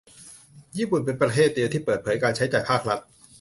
[0.77, 2.99] ญี่ปุ่นเป็นประเทศเดียวที่เปิดเผยการใช้จ่ายภาครัฐ